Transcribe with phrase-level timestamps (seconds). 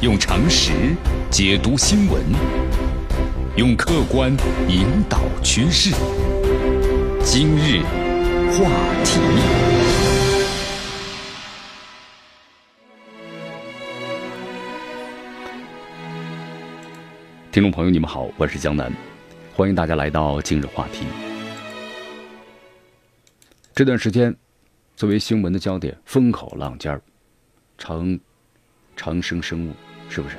[0.00, 0.94] 用常识
[1.28, 2.22] 解读新闻，
[3.56, 4.30] 用客观
[4.68, 5.90] 引导趋势。
[7.24, 7.82] 今日
[8.52, 8.70] 话
[9.02, 9.18] 题，
[17.50, 18.92] 听众朋友，你们好，我是江南，
[19.52, 21.06] 欢迎大家来到今日话题。
[23.74, 24.32] 这段时间，
[24.94, 27.02] 作为新闻的焦点，风口浪尖儿，
[27.76, 28.16] 长
[28.94, 29.72] 长生生物
[30.08, 30.36] 是不是？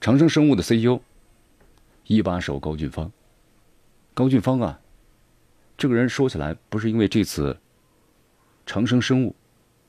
[0.00, 1.00] 长生生物的 CEO。
[2.06, 3.12] 一把手高俊芳，
[4.14, 4.80] 高俊芳啊，
[5.76, 7.54] 这个人说起来不是因为这次
[8.64, 9.36] 长生生物，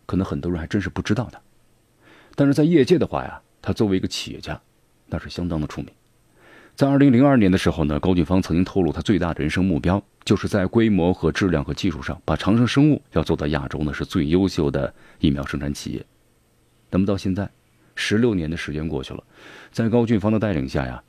[0.05, 1.41] 可能很多人还真是不知道的，
[2.35, 4.61] 但是在业界的话呀，他作为一个企业家，
[5.05, 5.89] 那是相当的出名。
[6.75, 16.05] 在二零零二年的时候呢，高俊芳曾经透露，他最大的人生目标就是在规模和质量和技术上，把长生生物要做到亚洲呢是最优秀的疫苗生产企业。
[16.91, 17.49] 那么到现在，
[17.95, 19.23] 十六年的时间过去了，
[19.71, 21.01] 在高俊芳的带领下呀。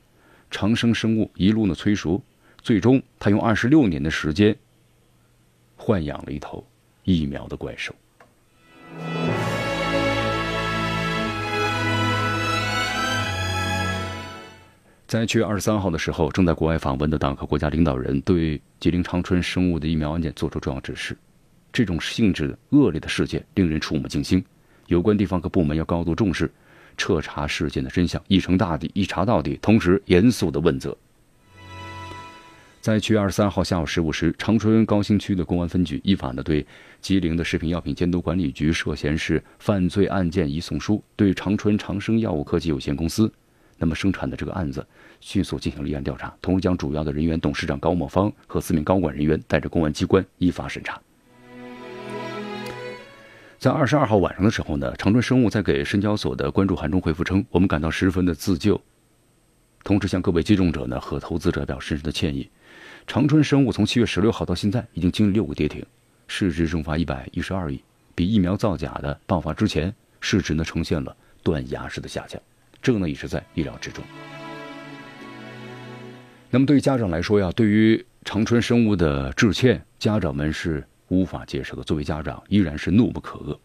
[0.49, 2.19] 长生生物一路呢催熟，
[2.63, 4.57] 最终他用二十六年的时间
[5.77, 6.65] 豢养了一头
[7.03, 7.93] 疫苗的怪兽。
[15.11, 21.17] 在七月二十三号的时候，正在国外访问的党和国家领导人对吉林长春生物的疫苗案件作出重要指示。
[21.73, 24.41] 这种性质恶劣的事件令人触目惊心，
[24.87, 26.49] 有关地方和部门要高度重视。
[26.95, 30.95] 彻查事件的真相，一查大底，一查到底，同时严肃的问责。
[32.79, 36.65] 在七月二十三号下午十五时，长春高新区的公安分局依法呢对
[37.01, 43.29] 吉林的食品药品监督管理局涉嫌是犯罪案件移送书，对长春长生药物科技有限公司
[43.81, 44.85] 那么生产的这个案子
[45.19, 51.01] 迅速进行立案调查，同时将主要的人员董事长高某芳和四名高管人员带着公安机关依法审查。
[53.57, 58.79] 在二十二号晚上的时候呢，长春生物在给深交所的关注函中回复称，我们感到十分的自救，
[59.83, 62.47] 同时向各位接种者呢和投资者表示深深的歉意。
[63.07, 65.83] 长春生物从七月十六号到现在已经经历六个跌停，
[66.27, 67.81] 市值蒸发一百一十二亿，
[68.13, 72.41] 比疫苗造假的爆发之前市值呢呈现了断崖式的下降，
[72.81, 74.03] 这个呢也是在意料之中。
[76.49, 80.83] 那么对于家长来说呀，对于长春生物的致歉，家长们是。
[81.11, 83.57] 无法接受的，作为家长依然是怒不可遏。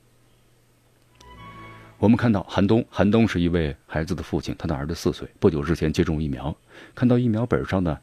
[1.96, 6.52] 我们看到韩东，韩东是一位孩子的父亲，他的儿子四岁，不久之前接种疫苗，
[6.92, 7.96] 看到疫苗本上呢，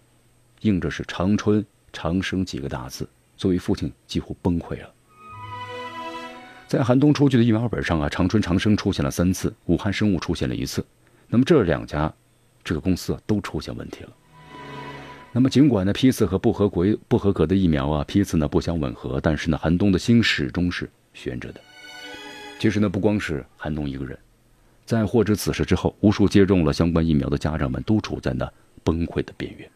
[0.61, 4.89] 印着是“长春长生”几个大字，作为父亲几乎崩溃了。
[6.65, 10.85] 在韩东出具的疫苗本上啊，“长春长生”出现了三次，武汉生物出现了一次，
[11.33, 12.13] 那么这两家
[12.63, 14.09] 这个公司都出现问题了。
[15.31, 21.59] 那么，尽管呢批次和不合规、不合格的疫苗啊批次呢不相吻合，但是呢韩东的心始终是悬着的。
[22.59, 24.15] 其实呢不光是韩东一个人，
[24.85, 28.47] 在获知此事之后，无数接种了相关疫苗的家长们都处在那
[28.83, 29.67] 崩溃的边缘。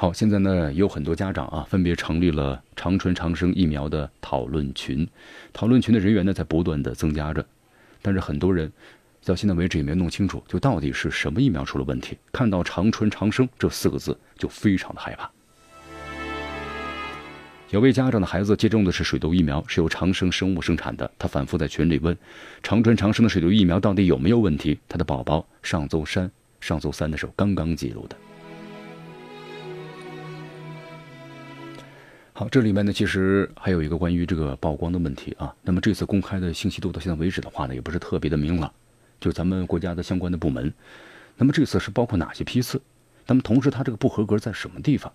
[0.00, 5.06] 好，现在呢有很多家长啊分别成立了长春长生疫苗的讨论群，
[5.52, 7.44] 讨论群的人员呢在不断的增加着，
[8.00, 8.72] 但是很多人。
[9.26, 12.16] 到现在为止也没弄清楚，就到底是什么疫苗出了问题。
[12.32, 15.30] 看到“长春长生”这四个字，就非常的害怕。
[17.68, 21.10] 有位家长的孩子接种的是水痘疫苗，是由长生生物生产的。
[21.18, 22.16] 他反复在群里问
[22.64, 28.16] ：“长春长生的水痘疫苗到底有没有问题？”他的宝宝上周三上周三的时候刚刚记录的。
[32.40, 35.54] 好，这里面呢其实还有一个关于这个曝光的问题啊。
[35.60, 38.72] 那么这次公开的信息度到现在为止的话呢，也不是特别的明朗。
[39.20, 40.72] 就咱们国家的相关的部门，
[41.36, 42.80] 那么这次是包括哪些批次？
[43.26, 45.12] 那么同时它这个不合格在什么地方？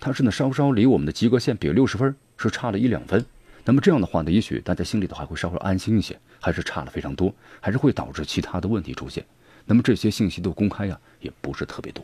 [0.00, 3.22] 它是呢稍稍离我们的及格线，比如六十分是差了一两分。
[3.66, 9.22] 那么这样的话呢，也许大家心里头还会稍稍安心一些，还是差了非常多，还是会导致其他的问题出现。
[9.66, 12.02] 那么这些信息都公开呀，也不是特别多。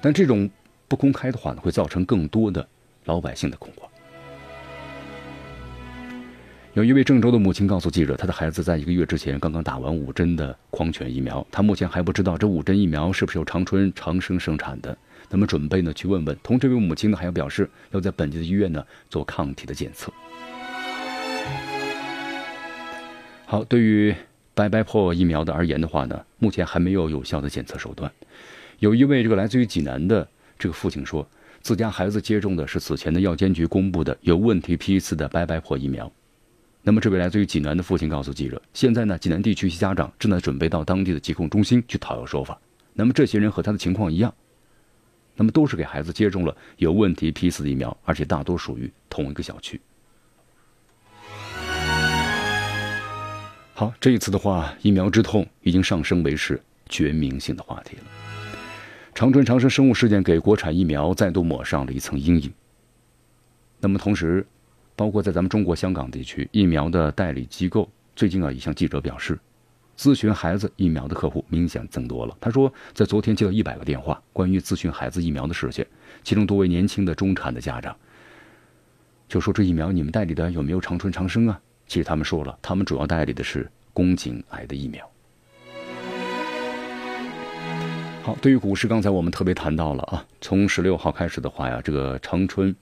[0.00, 0.48] 但这种
[0.88, 2.66] 不公开的话呢，会造成更多的
[3.06, 3.90] 老百姓的恐慌。
[6.74, 14.94] 有一位郑州的母亲告诉记者，她的孩子在一个月之前刚刚打完五针的狂犬疫苗，她目前还不知道这五针疫苗是不是由长春长生生产的，
[15.30, 16.36] 那么准备呢去问问。
[16.42, 20.12] 同这位母亲呢还要表示要在本地的医院呢做抗体的检测。
[23.46, 24.14] 好，对于
[24.52, 28.12] 白白破疫苗的而言的话呢，目前还没有有效的检测手段。
[28.80, 31.26] 有一位这个来自于济南的这个父亲说，
[31.66, 36.08] 自家孩子接种的是此前的药监局公布的有问题批次的白白破疫苗。
[36.80, 42.56] 那么，这位来自于济南的父亲告诉记者：“现在呢，济南地区一些家长正在准备到当地的疾控中心去讨要说法。
[42.92, 44.32] 那么，这些人和他的情况一样，
[45.34, 49.80] 那么都是给孩子接种了有问题批次的疫苗，而且大多属于同一个小区。
[53.74, 58.04] 好，这一次的话，疫苗之痛已经上升为是全民性的话题了。
[59.16, 62.52] 长春长生生物事件给国产疫苗再度抹上了一层阴影。
[63.80, 64.46] 那么同时，
[64.94, 69.38] 包括在咱们中国香港地区，疫苗的代理机构最近啊也向记者表示，
[69.96, 72.36] 咨询孩子疫苗的客户明显增多了。
[72.38, 75.82] 他说，在昨天接到一百个电话，关于咨询孩子疫苗的事情，
[76.22, 77.96] 其中多位年轻的中产的家长
[79.30, 81.58] 就说：“这疫苗你们代理的有没有长春长生啊？”
[81.88, 85.10] 其实他们说了，他们主要代理的是宫颈癌的疫苗。
[88.26, 92.74] 好，对于股市，刚才我们特别谈到了啊，从十六号开始的话呀，这个长春、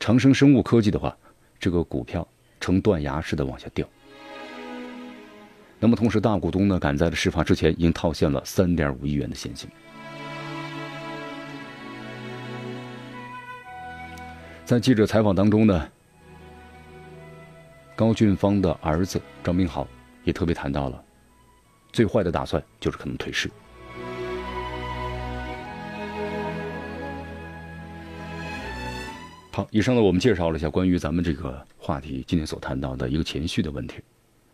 [0.00, 1.14] 长生生物科技的话，
[1.60, 2.26] 这个股票
[2.58, 3.86] 呈断崖式的往下掉。
[5.78, 9.68] 那么同时，大股东呢，赶在了事发之前，已经套现了三点五亿元的现金。
[14.64, 15.86] 在记者采访当中呢。
[17.94, 19.86] 高俊芳的儿子张明豪
[20.24, 21.04] 也特别谈到了，
[21.92, 23.50] 最坏的打算就是可能退市。
[29.54, 34.02] 好，以上呢我们介绍了一下关于咱们这个话题今天所谈到的一个前序的问题。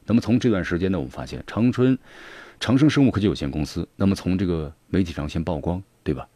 [0.05, 1.99] 那么从这段时间呢，我们发现长春
[2.61, 6.29] 长生生物科技有限公司，那么从这个媒体上先曝光，对吧？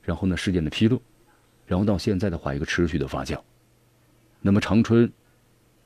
[0.00, 1.02] 然后呢事件的披露，
[1.66, 3.36] 然后到现在的话一个持续的发酵，
[4.40, 5.12] 那么长春。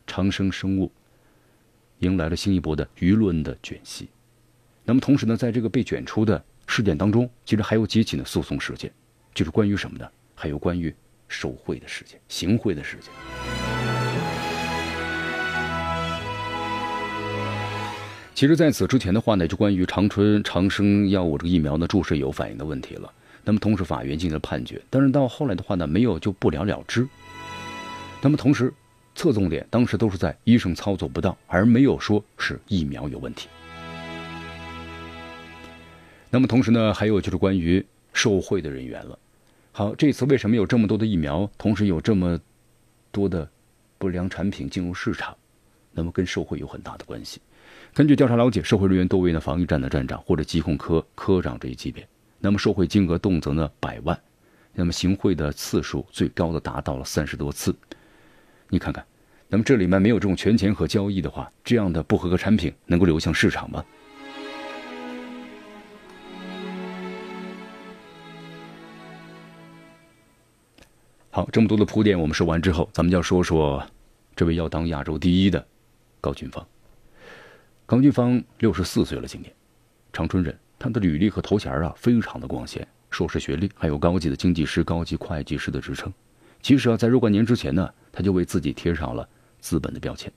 [0.06, 0.92] 长生生物
[2.00, 4.10] 迎来了新一波的舆论的卷袭，
[4.84, 8.92] 那么同时呢，在这个被卷出的事件当中，其实还有几起的诉讼事件，
[9.32, 10.06] 就是关于什么呢？
[10.34, 10.94] 还有关于
[11.32, 13.10] 受贿的事件、行贿的事件。
[18.34, 23.10] 其实，在此之前的话呢，就关于长春长生药物这个疫苗呢注射有反应的问题了。
[23.42, 27.08] 那么，同时法院进行了判决，但是到后来的话呢，没有就不了了之。
[28.20, 28.72] 那么，同时。
[29.14, 33.46] 侧重点当时都是在医生操作不当，而没有说是疫苗有问题。
[36.30, 39.18] 那么同时呢，还有就是关于受贿的人员了。
[39.74, 42.38] 好，这次为什么有这么多的疫苗，同时有这么
[43.10, 43.50] 多的
[43.96, 45.34] 不良产品进入市场？
[45.92, 47.40] 那么跟受贿有很大的关系。
[47.94, 52.06] 根据调查了解，受贿人员多为呢防御站的站长或者疾控科科长这一级别。
[52.38, 54.20] 那么受贿金额动辄呢百万，
[54.74, 57.74] 那么行贿的次数最高的达到了三十多次。
[58.68, 59.02] 你看看，
[59.48, 63.82] 那么这里面没有这种权钱和交易的话，这样的不合格产品能够流向市场吗？
[71.34, 73.82] 好，这么多的铺垫我们说完之后，咱们就要说说
[74.36, 75.66] 这位要当亚洲第一的
[76.20, 76.62] 高俊芳。
[77.86, 79.50] 高俊芳六十四岁了，今年，
[80.12, 86.12] 长春人，他的履历和头衔啊非常的光鲜，硕士学历，还有高级的经济师、高级会计师的职称。
[86.60, 87.90] 其实啊，在若干年之前呢。
[88.14, 89.26] 他就为自己贴上了
[89.58, 90.30] 资本的标签，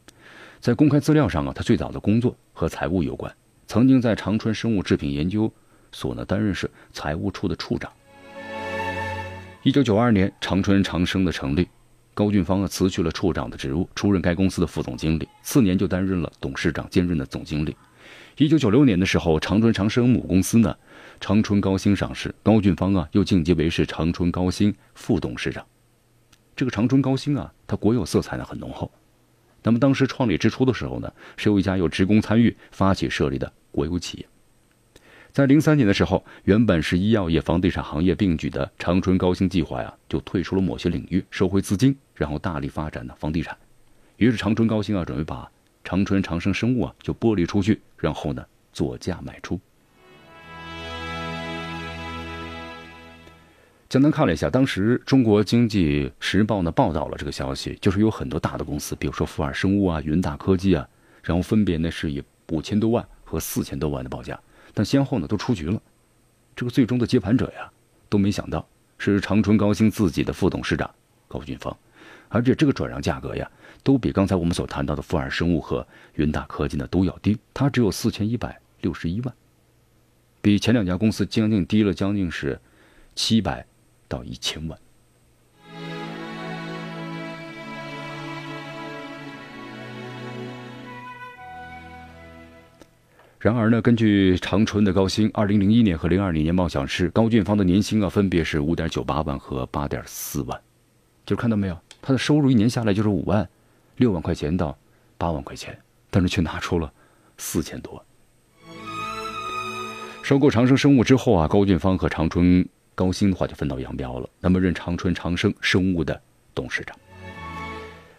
[0.62, 3.30] 在公开资料上啊，他最早的工作和财务有关，
[3.68, 5.52] 曾经在长春生物制品研究
[5.92, 7.92] 所呢担任是财务处的处长。
[9.66, 11.68] 一九九二年，长春长生的成立，
[12.14, 17.76] 高俊芳啊辞去了处长的职务，出任该公司的副总经理，次年就担任了董事长兼任的总经理。
[18.38, 20.78] 一九九六年的时候，长春长生母公司呢
[21.20, 25.66] 长春高新上市，高俊芳啊又晋级为是长春高新副董事长。
[26.56, 28.92] 这个长春高新啊，它国有色彩呢很浓厚。
[29.64, 34.28] 那么当时创立之初的时候呢，是由一家有职工参与发起设立的国有企业。
[35.36, 43.58] 在零三年的时候，原本是医药业、房地产行业并举的长春高新计划呀，就退出了某些领域，收回资金，然后大力发展的房地产。
[44.16, 45.52] 于是长春高新啊，准备把
[45.84, 49.60] 长春长生生物啊就剥离出去，然后呢作价卖出。
[53.90, 60.88] 简单看了一下，当时中国经济时报呢报道了这个消息，就是有很多大的公司，比如说富尔生物啊、云大科技啊，
[61.22, 64.40] 然后分别呢是以五千多万和四千多万的报价，
[64.76, 65.82] 但先后呢都出局了。
[66.56, 67.72] 这个最终的接盘者呀，
[68.08, 68.64] 都没想到
[69.00, 70.88] 是长春高新自己的副董事长
[71.28, 71.76] 高俊芳，
[72.30, 73.50] 而且这个转让价格呀，
[73.82, 79.34] 都比刚才我们所谈到的富尔生物和云大科技呢都要低，它只有四千一百六十一万，
[80.44, 82.60] 比前两家公司将近低了将近是
[83.16, 83.66] 七百。
[84.08, 84.80] 到一千万。
[93.46, 100.60] 然而呢，根据长春的高新，二零零一年和零二年年报显示，高俊芳的年薪啊，分别是五点九八万和八点四万，
[101.28, 103.48] 就是看到没有，他的收入一年下来就是五万
[103.98, 104.76] 六万块钱到
[105.20, 105.78] 八万块钱，
[106.10, 106.92] 但是却拿出了
[107.38, 108.04] 四千多万。
[110.24, 112.68] 收购长生生物之后啊，高俊芳和长春。
[112.96, 114.28] 高薪的话就分道扬镳了。
[114.40, 116.20] 那么任长春长生生物的
[116.56, 116.98] 董事长。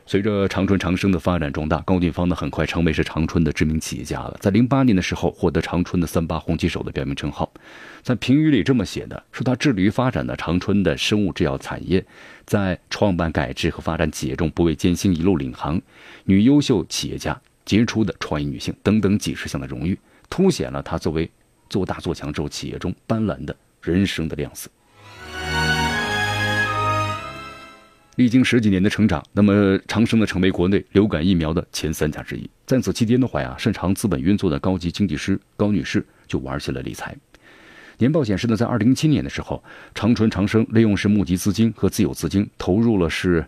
[0.08, 4.36] 随着长春长生的发展壮大，高俊芳呢很快成为是长春的知名企业家了。
[4.40, 7.52] 在零八年的时候，获得长春的三八红旗手的标明称号。
[8.04, 12.06] 在评语里这么写的，说他致力于发展的长春的生物制药产业，
[12.44, 15.82] 在创办、改制和发展企业中不畏艰辛，一路领航，
[16.22, 19.98] 女优秀企业家、杰出的创业女性等等几十项的荣誉，
[20.30, 21.28] 凸显了他作为
[21.68, 24.70] 做大做强之后企业中斑斓的人生的亮色。
[28.16, 32.48] 历经十几年的成长，那么长生呢成为国内流感疫苗的前三甲之一。
[32.66, 37.14] 在此期间的话呀，擅长资本运作的高级经济师高女士就玩起了理财。
[37.98, 39.62] 年报显示呢，在二零一七年的时候，
[39.94, 43.46] 长春长生利用是募集资金和自有资金投入了是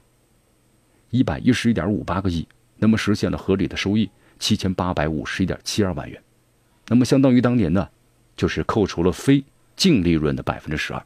[1.11, 2.47] 一百一十一点五八个亿，
[2.77, 6.23] 那么实现了合理的收益七千八百五十一点七二万元，
[6.89, 7.89] 那么相当于当年呢，
[8.37, 9.43] 就是扣除了非
[9.77, 11.03] 净利润的百分之十二。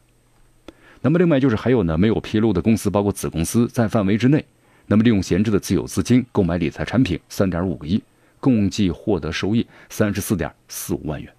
[1.03, 4.45] 那么另外就是还有呢，没有披露的公司，包括子公司在范围之内，
[4.85, 8.01] 那么利用闲置的自有资金购买理财产品三点五个亿，
[8.39, 11.29] 共计获得收益三十四点四五万元。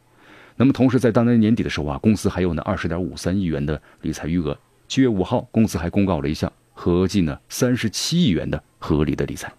[0.56, 4.56] 那么同时在当年年底的时候啊，公司还有呢二十点五三亿元的理财余额。
[4.86, 9.50] 七月五号，公司还公告了一项合计呢三十七亿元的合理的理财。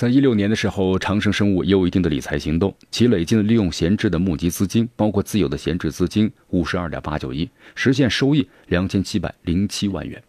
[0.00, 10.22] 在一六年的时候，长生生物也有一定的理财行动，其累计的利用闲置的募集资金，包括自有的闲置资金五十二点八九亿，实现收益两千七百零七万元。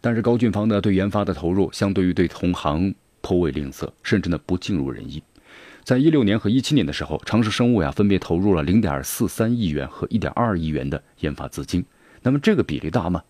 [0.00, 5.22] 但是高俊芳呢，对研发的投入相对于对同行颇为吝啬，甚至呢不尽如人意。
[5.84, 11.84] 在一六年和一七年的时候，长生生物呀分别投入了零点四三亿元和一点二亿元的研发资金，
[12.22, 13.22] 那么这个比例大吗？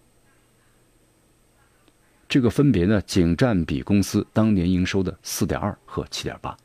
[2.34, 6.56] 这个分别呢，仅占比公司当年营收的四点二和七点八。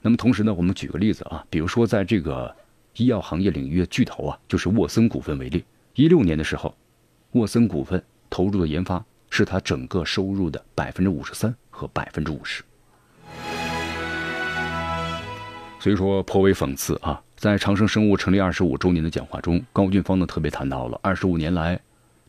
[0.00, 2.54] 那么同时呢，我们举个例子啊，比如说在这个
[2.94, 5.64] 医药行业领域的巨头啊，就是沃森股份为例，
[5.96, 6.72] 一六年的时候，
[7.32, 8.00] 沃森股份
[8.30, 12.62] 投入的研发是它整个收入的百分之五十三和百分之五十。
[15.80, 21.80] 所以说颇为讽刺啊，在长生生物成立二十五周年的讲话中，高俊芳呢特别谈到了二十五年来。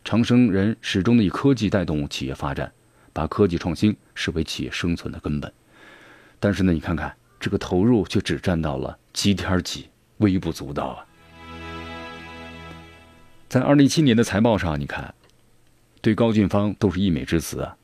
[0.08, 2.72] 长生人始终的以科技带动企业发展，
[3.12, 5.52] 把科技创新视为企业生存的根本。
[6.40, 11.04] 但是呢，你看看这个投入却只占到了几点几，微不足道啊。
[13.50, 15.14] 在二零一七年的财报上，你看，
[16.00, 17.76] 对高俊芳都是溢美之词啊，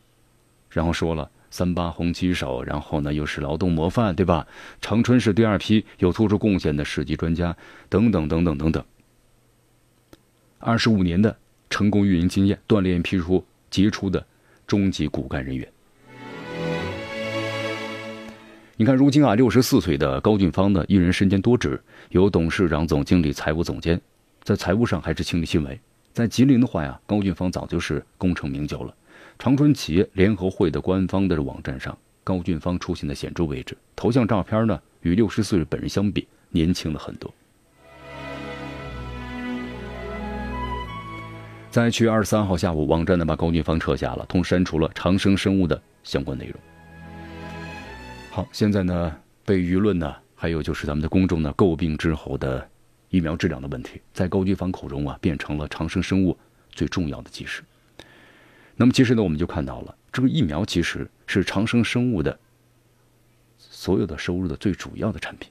[0.71, 4.47] 然后说了三八红旗手，然后呢又是劳动模范，对吧？
[4.81, 7.55] 长春市第二批有突出贡献的市级专家，
[7.91, 8.83] 等等等等等等。
[10.59, 11.37] 二十五年的。
[11.75, 14.25] 成功运营经验，锻炼批出杰出的
[14.65, 15.69] 中级骨干人员。
[18.77, 24.01] 你看，如今啊，六十四岁的高俊芳呢，一人身兼多职，有董事长、总经理、财务总监，
[24.45, 25.77] 在财务上还是亲力亲为。
[26.13, 28.95] 在吉林的话呀，高俊芳早就是功成名就了。
[29.37, 37.35] 长春企业联合会的官方的网站上，高俊芳出现的显著位置，头像照片呢，与六十四岁本人相比，年轻了很多。
[41.75, 46.55] 在七月二十三号下午，网站呢把高俊芳撤下了，同时删除了长生生物的相关内容。
[48.31, 52.65] 好，现在呢被舆论呢，还有就是咱们的公众呢诟病之后的
[53.09, 56.39] 疫苗质量的问题，在高俊芳口中啊变成了长生生物
[56.71, 57.61] 最重要的基石。
[58.77, 62.39] 那么其实呢，我们就看到了这个疫苗其实是长生生物的
[63.59, 65.51] 所有的收入的最主要的产品。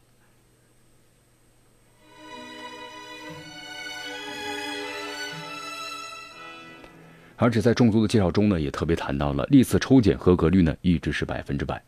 [7.43, 11.83] 而且在众多的介绍中呢，也特别谈到了历次抽检合格率呢一直是百分之百。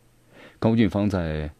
[0.58, 1.50] 高俊芳在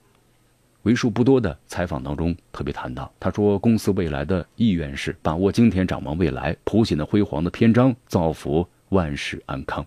[0.83, 9.87] 为数不多的采访当中特别谈到，他说公司未来的意愿是把握今天，展望未来，谱写的辉煌的篇章，造福万世安康。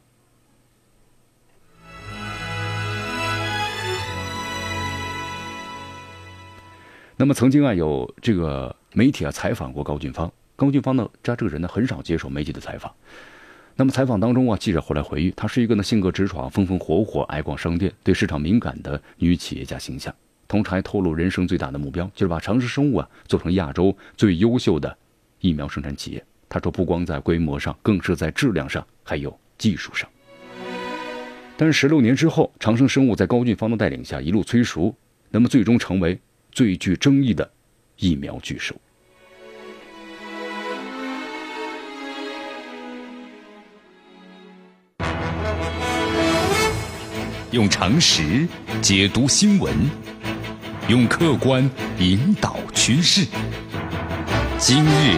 [7.15, 12.91] 那么曾经啊有这个媒体啊采访过高俊芳，高俊芳呢他这个人呢很少接受媒体的采访。
[13.79, 20.13] 那么采访当中啊，记者后来回忆，她是一个呢性格直爽、风风火火、爱逛商店、对市场敏感的女企业家形象。
[20.49, 24.93] 同时还透露，人生最大的目标就是把长生生物啊做成亚洲最优秀的
[25.39, 26.21] 疫苗生产企业。
[26.49, 30.09] 他说，不光在规模上，更是在质量上，还有技术上。
[31.55, 34.93] 但是十六年之后，长生生物在高俊芳的带领下一路催熟，
[35.29, 36.19] 那么最终成为
[36.51, 37.49] 最具争议的
[37.95, 38.75] 疫苗巨兽。
[47.51, 48.47] 用常识
[48.79, 49.73] 解读新闻，
[50.87, 53.25] 用客观引导趋势。
[54.59, 55.17] 今日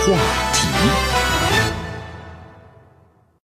[0.00, 0.12] 话
[0.52, 1.11] 题。